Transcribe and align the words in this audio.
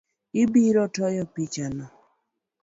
Ibirotoyo 0.41 1.23
pichano 1.33 1.85